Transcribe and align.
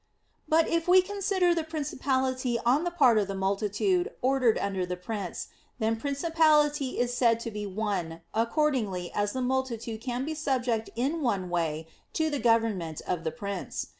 But 0.49 0.67
if 0.67 0.87
we 0.87 1.03
consider 1.03 1.53
the 1.53 1.63
principality 1.63 2.57
on 2.65 2.85
the 2.85 2.89
part 2.89 3.19
of 3.19 3.27
the 3.27 3.35
multitude 3.35 4.09
ordered 4.23 4.57
under 4.57 4.83
the 4.83 4.95
prince, 4.97 5.49
then 5.77 5.95
principality 5.95 6.97
is 6.97 7.13
said 7.13 7.39
to 7.41 7.51
be 7.51 7.67
"one" 7.67 8.21
accordingly 8.33 9.11
as 9.13 9.33
the 9.33 9.43
multitude 9.43 10.01
can 10.01 10.25
be 10.25 10.33
subject 10.33 10.89
in 10.95 11.21
one 11.21 11.51
way 11.51 11.85
to 12.13 12.31
the 12.31 12.39
government 12.39 13.03
of 13.05 13.23
the 13.23 13.29
prince. 13.31 13.89